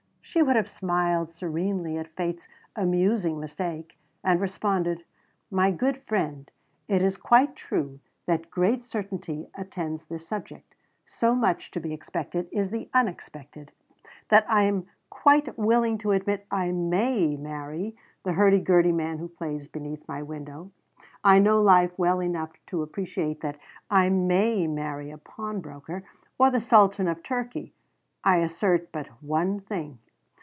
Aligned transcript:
she 0.33 0.41
would 0.41 0.55
have 0.55 0.69
smiled 0.69 1.29
serenely 1.29 1.97
at 1.97 2.07
Fate's 2.15 2.47
amusing 2.73 3.37
mistake 3.37 3.97
and 4.23 4.39
responded 4.39 5.03
"My 5.49 5.71
good 5.71 6.01
friend, 6.03 6.49
it 6.87 7.01
is 7.01 7.17
quite 7.17 7.53
true 7.53 7.99
that 8.27 8.49
great 8.49 8.75
uncertainty 8.75 9.49
attends 9.55 10.05
this 10.05 10.25
subject. 10.25 10.73
So 11.05 11.35
much 11.35 11.69
to 11.71 11.81
be 11.81 11.91
expected 11.91 12.47
is 12.49 12.69
the 12.69 12.89
unexpected, 12.93 13.73
that 14.29 14.45
I 14.49 14.63
am 14.63 14.85
quite 15.09 15.57
willing 15.57 15.97
to 15.97 16.11
admit 16.13 16.45
I 16.49 16.71
may 16.71 17.35
marry 17.35 17.97
the 18.23 18.31
hurdy 18.31 18.61
gurdy 18.61 18.93
man 18.93 19.17
who 19.17 19.27
plays 19.27 19.67
beneath 19.67 20.07
my 20.07 20.23
window. 20.23 20.71
I 21.25 21.39
know 21.39 21.61
life 21.61 21.91
well 21.99 22.21
enough 22.21 22.51
to 22.67 22.83
appreciate 22.83 23.41
that 23.41 23.59
I 23.89 24.07
may 24.07 24.65
marry 24.65 25.11
a 25.11 25.17
pawnbroker 25.17 26.05
or 26.37 26.49
the 26.49 26.61
Sultan 26.61 27.09
of 27.09 27.21
Turkey. 27.21 27.73
I 28.23 28.37
assert 28.37 28.93
but 28.93 29.07
one 29.21 29.59
thing. 29.59 29.99